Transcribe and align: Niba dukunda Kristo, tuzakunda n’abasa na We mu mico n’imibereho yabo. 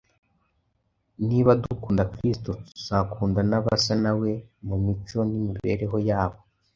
Niba 1.27 1.51
dukunda 1.63 2.03
Kristo, 2.13 2.49
tuzakunda 2.67 3.39
n’abasa 3.49 3.93
na 4.03 4.11
We 4.19 4.31
mu 4.67 4.75
mico 4.85 5.19
n’imibereho 5.29 5.97
yabo. 6.09 6.39